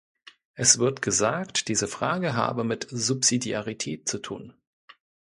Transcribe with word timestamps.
Es 0.55 0.79
wird 0.79 1.03
gesagt, 1.03 1.67
diese 1.67 1.87
Frage 1.87 2.33
habe 2.35 2.63
mit 2.63 2.87
Subsidiarität 2.89 4.09
zu 4.09 4.17
tun. 4.17 4.53